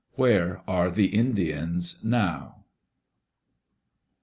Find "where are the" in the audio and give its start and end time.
0.15-1.13